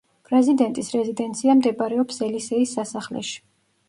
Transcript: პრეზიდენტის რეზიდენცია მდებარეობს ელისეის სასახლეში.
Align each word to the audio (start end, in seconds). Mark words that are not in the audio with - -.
პრეზიდენტის 0.27 0.87
რეზიდენცია 0.95 1.55
მდებარეობს 1.59 2.17
ელისეის 2.29 2.73
სასახლეში. 2.79 3.37